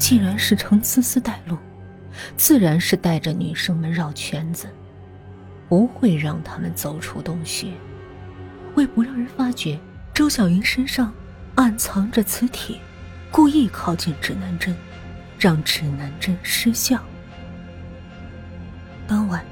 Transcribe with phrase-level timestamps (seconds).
[0.00, 1.58] 既然是程思思带路，
[2.34, 4.66] 自然是带着女生们绕圈子，
[5.68, 7.68] 不会让他们走出洞穴。
[8.76, 9.78] 为不让人发觉，
[10.14, 11.12] 周小云身上
[11.54, 12.80] 暗藏着磁铁，
[13.30, 14.74] 故意靠近指南针，
[15.38, 16.98] 让指南针失效。
[19.06, 19.44] 当晚，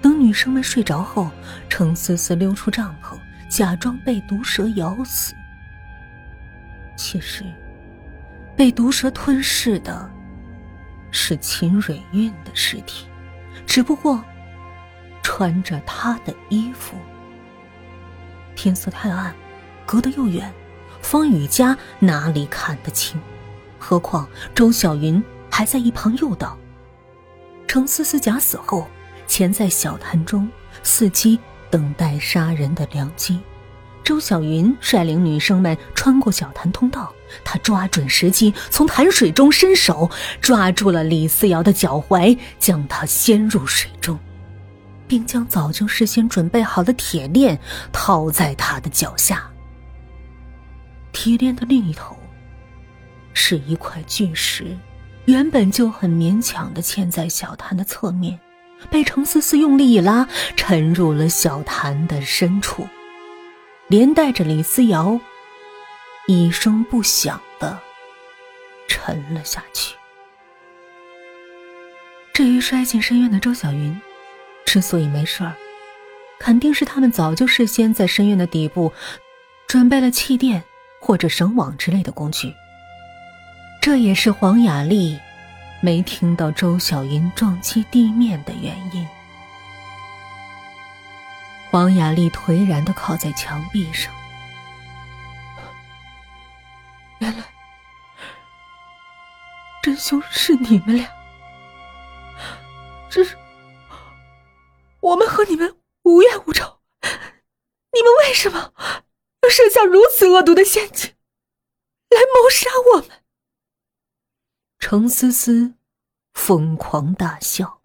[0.00, 1.30] 等女生们睡着后，
[1.68, 3.18] 程思思溜出帐篷，
[3.48, 5.34] 假装被毒蛇咬死。
[6.96, 7.44] 其实。
[8.60, 10.10] 被毒蛇吞噬的
[11.10, 13.06] 是秦蕊韵的尸体，
[13.64, 14.22] 只不过
[15.22, 16.94] 穿着她的衣服。
[18.54, 19.34] 天色太暗，
[19.86, 20.52] 隔得又远，
[21.00, 23.18] 方雨佳哪里看得清？
[23.78, 26.54] 何况周小云还在一旁诱导。
[27.66, 28.86] 程思思假死后，
[29.26, 30.46] 潜在小潭中，
[30.84, 31.40] 伺机
[31.70, 33.40] 等待杀人的良机。
[34.04, 37.10] 周小云率领女生们穿过小潭通道，
[37.44, 44.18] 他抓准时机，从潭水中伸手抓住了李思瑶的脚踝，将她掀入水中，
[45.06, 47.58] 并将早就事先准备好的铁链
[47.92, 49.50] 套在她的脚下。
[51.12, 52.16] 铁链的另一头
[53.32, 54.76] 是一块巨石，
[55.24, 58.38] 原本就很勉强的嵌在小潭的侧面，
[58.90, 62.86] 被程思思用力一拉，沉入了小潭的深处。
[63.88, 65.20] 连带着李思瑶
[66.32, 67.76] 一声不响的
[68.86, 69.96] 沉了下去。
[72.32, 74.00] 至于摔进深渊的周小云，
[74.64, 75.52] 之所以没事儿，
[76.38, 78.92] 肯定是他们早就事先在深渊的底部
[79.66, 80.62] 准备了气垫
[81.00, 82.54] 或者绳网之类的工具。
[83.82, 85.18] 这也是黄雅丽
[85.80, 89.04] 没听到周小云撞击地面的原因。
[91.72, 94.14] 黄雅丽颓然的靠在墙壁上。
[99.90, 101.10] 真凶是你们俩。
[103.10, 103.36] 只是，
[105.00, 108.72] 我们和你们无冤无仇，你们为什么
[109.42, 111.10] 要设下如此恶毒的陷阱，
[112.10, 113.24] 来谋杀我们？
[114.78, 115.74] 程思思
[116.34, 117.82] 疯狂大笑，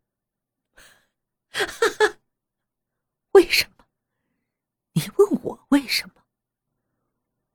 [1.49, 2.17] 哈哈，
[3.31, 3.87] 为什么？
[4.93, 6.21] 你问我为什么？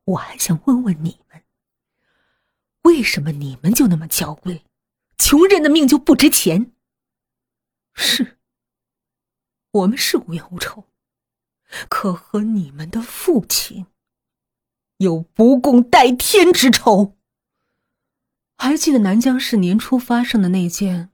[0.07, 1.30] 我还想问问你们，
[2.83, 4.65] 为什么你们就那么娇贵，
[5.17, 6.73] 穷人的命就不值钱？
[7.95, 8.39] 是，
[9.71, 10.87] 我们是无冤无仇，
[11.89, 13.87] 可和你们的父亲
[14.99, 17.17] 有不共戴天之仇。
[18.57, 21.11] 还记得南疆市年初发生的那件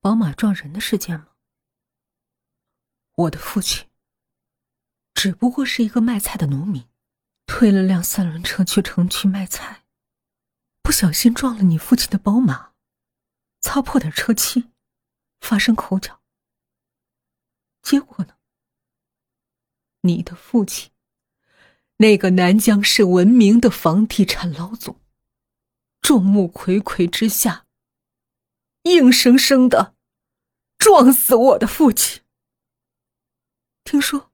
[0.00, 1.28] 宝马撞人的事件吗？
[3.14, 3.86] 我的父亲。
[5.14, 6.86] 只不过是一个卖菜的农民，
[7.44, 9.82] 推了辆三轮车去城区卖菜，
[10.88, 12.72] 不小心撞了你父亲的宝马，
[13.60, 14.70] 擦破点车漆，
[15.38, 16.22] 发生口角。
[17.82, 18.38] 结果呢？
[20.00, 20.90] 你的父亲，
[21.98, 24.98] 那个南疆市闻名的房地产老总，
[26.00, 27.66] 众目睽睽之下，
[28.84, 29.94] 硬生生的
[30.78, 32.22] 撞死我的父亲。
[33.84, 34.32] 听说。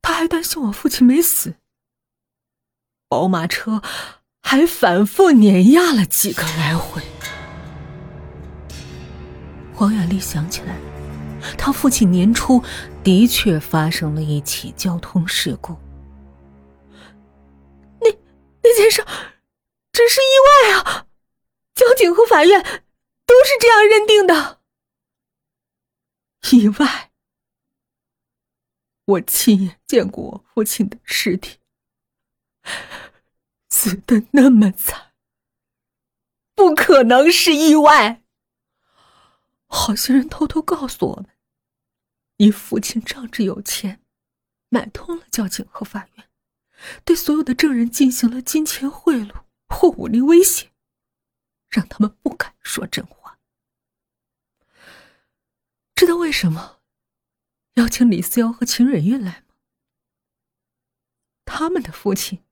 [0.00, 1.56] 他还担心我父亲没死，
[3.08, 3.82] 宝马车
[4.48, 7.02] 还反复碾压了几个来回。
[9.74, 10.78] 黄雅丽想起来，
[11.58, 12.62] 他父亲年初
[13.02, 15.76] 的确发生了一起交通事故。
[18.00, 18.08] 那
[18.62, 19.04] 那件事
[19.90, 21.08] 只是意外啊，
[21.74, 24.60] 交警和法院都是这样认定的。
[26.52, 27.10] 意外。
[29.06, 31.58] 我亲眼见过我父亲的尸体，
[33.86, 35.12] 死的那么惨，
[36.56, 38.20] 不可能是意外。
[39.68, 41.30] 好心人偷偷告诉我们，
[42.38, 44.02] 你父亲仗着有钱，
[44.70, 46.28] 买通了交警和法院，
[47.04, 50.72] 对所有的证人进行了金钱贿赂或武力威胁，
[51.68, 53.38] 让他们不敢说真话。
[55.94, 56.80] 知道为什么？
[57.74, 59.54] 邀请李思瑶和秦蕊韵来吗？
[61.44, 62.42] 他们的父亲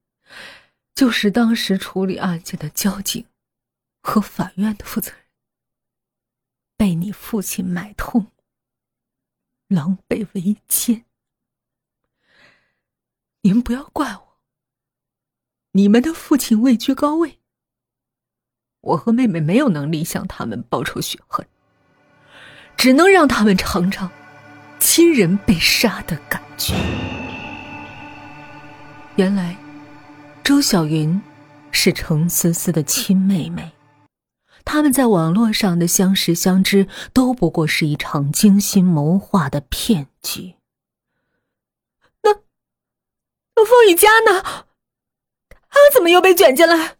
[0.95, 3.25] 就是当时处理案件的交警
[4.01, 5.19] 和法院的负责人，
[6.77, 8.31] 被你父亲买通，
[9.67, 11.03] 狼狈为奸。
[13.41, 14.37] 你们不要怪我，
[15.73, 17.39] 你们的父亲位居高位，
[18.81, 21.45] 我和妹妹没有能力向他们报仇雪恨，
[22.77, 24.09] 只能让他们尝尝。
[24.79, 26.73] 亲人被杀的感觉。
[29.15, 29.55] 原来，
[30.45, 31.19] 周小云
[31.71, 33.73] 是程思思的亲妹妹，
[34.63, 40.57] 他们在网络上的相识相知，都不过是一场精心谋划的骗局。
[42.21, 42.31] 那，
[43.55, 44.67] 那风雨佳呢？
[45.49, 46.97] 他怎么又被卷进来？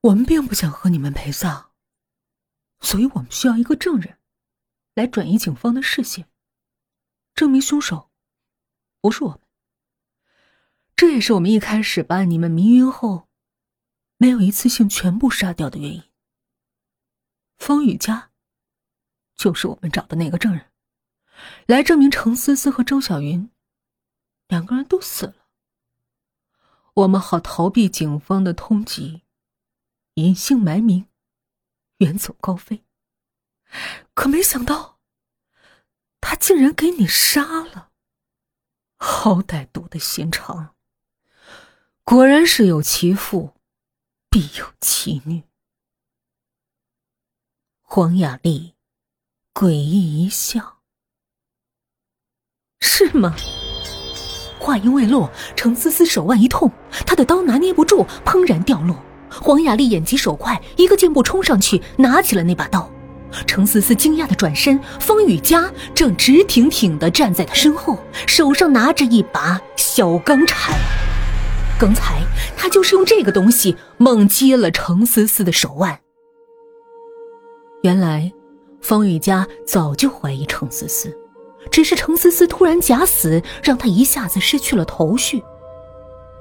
[0.00, 1.66] 我们并不想和你们陪葬，
[2.80, 4.18] 所以我们需要一个证人，
[4.96, 6.28] 来转移警方的视线，
[7.36, 8.10] 证明凶手
[9.00, 9.40] 不是我们。
[11.00, 13.26] 这也是我们一开始把你们迷晕后。
[14.18, 16.04] 没有一次性全部杀掉的原因。
[17.56, 18.32] 方雨佳，
[19.34, 20.70] 就是我们找的那个证人，
[21.64, 23.50] 来证明程思思和周小云
[24.48, 25.46] 两个人都死了。
[26.92, 29.22] 我们好逃避警方的通缉，
[30.16, 31.06] 隐姓埋名，
[32.00, 32.84] 远走高飞。
[34.12, 34.98] 可没想到，
[36.20, 37.90] 他竟然给你杀了，
[38.98, 40.74] 好歹毒的心肠。
[42.10, 43.52] 果然是有其父。
[44.28, 45.44] 必有其女。
[47.82, 48.74] 黄雅丽
[49.54, 50.78] 诡异一笑
[52.82, 53.36] ：“是吗？”
[54.58, 56.72] 话音未落，程思思手腕一痛，
[57.06, 59.00] 她的刀拿捏不住，砰然掉落。
[59.30, 62.90] 黄雅丽眼疾手快，一个箭步冲上去，拿起了那把刀。
[63.46, 70.76] 程思思惊讶的转身，方雨佳正直挺挺的站在她身后，手上拿着一把小钢铲。
[71.80, 72.20] 刚才
[72.58, 75.98] 他就是用这个东西猛击了程思思的手腕。
[77.82, 78.30] 原来，
[78.82, 81.10] 方雨佳早就怀疑程思思，
[81.70, 85.42] 只是程思思突然假死，让他一下子失去了头绪。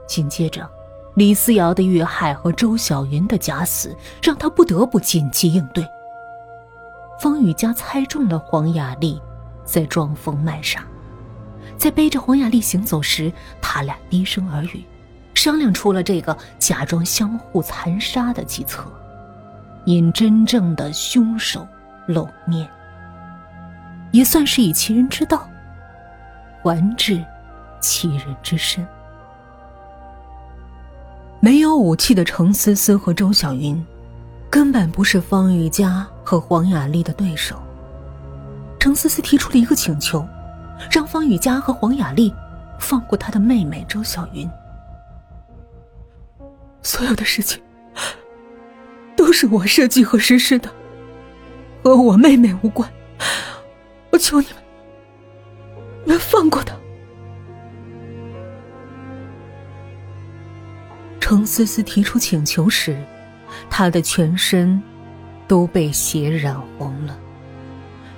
[0.06, 0.69] 紧接着，
[1.15, 5.85] 李思瑶的遇害和周小云的假死，让他不得不紧急应对。
[7.21, 9.18] 方雨佳猜中了黄雅丽
[9.63, 10.85] 在装疯卖傻，
[11.77, 13.31] 在背着黄雅丽行走时，
[13.62, 14.83] 他俩低声耳语。
[15.39, 18.83] 商量出了这个假装相互残杀的计策，
[19.86, 21.65] 引真正的凶手
[22.07, 22.69] 露面，
[24.12, 25.47] 也算是以其人之道
[26.62, 27.24] 还治
[27.80, 28.86] 其人之身。
[31.39, 33.81] 没有武器的程思思和周小云，
[34.50, 37.56] 根本不是方玉佳和黄雅丽的对手。
[38.77, 40.27] 程思思提出了一个请求，
[40.92, 42.35] 让方雨佳和黄雅丽
[42.77, 44.51] 放过她的妹妹周小云。
[46.81, 47.62] 所有的事情
[49.16, 50.70] 都是我设计和实施的，
[51.84, 52.90] 和我妹妹无关。
[54.12, 54.56] 我求你们，
[56.06, 56.74] 你们放过她。
[61.20, 62.98] 程思思提出请求时，
[63.70, 64.81] 她的全身
[65.48, 67.16] 都被血染红了，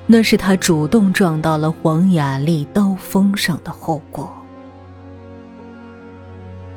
[0.05, 4.31] 那是她主动撞到了黄雅丽刀锋上的后果。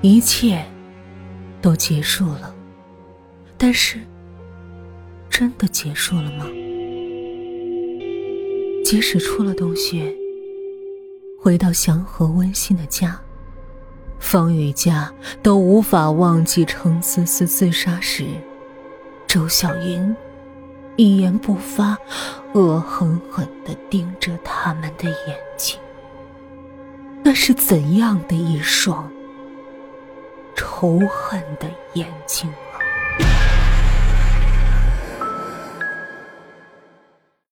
[0.01, 0.65] 一切。
[1.65, 2.55] 都结束了，
[3.57, 3.99] 但是，
[5.31, 6.45] 真的结束了吗？
[8.85, 10.15] 即使出了洞穴，
[11.39, 13.19] 回到祥和温馨的家，
[14.19, 15.11] 方雨佳
[15.43, 18.27] 都无法忘记程思思自杀时，
[19.27, 20.15] 周小云
[20.97, 21.97] 一言不发、
[22.53, 25.81] 恶狠狠的盯着他们的眼睛。
[27.23, 29.11] 那是怎样的一双？
[30.55, 32.53] 仇恨的眼睛。